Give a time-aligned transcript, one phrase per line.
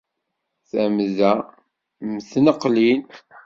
[0.69, 1.31] Tamda
[2.11, 3.01] m tneqlin.